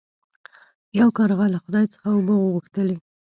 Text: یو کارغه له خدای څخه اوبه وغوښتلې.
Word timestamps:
یو 0.99 1.07
کارغه 1.17 1.45
له 1.53 1.59
خدای 1.63 1.85
څخه 1.93 2.07
اوبه 2.15 2.33
وغوښتلې. 2.37 2.97